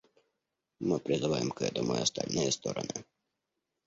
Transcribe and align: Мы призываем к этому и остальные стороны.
Мы 0.79 0.99
призываем 0.99 1.51
к 1.51 1.61
этому 1.61 1.93
и 1.93 1.99
остальные 1.99 2.51
стороны. 2.51 3.05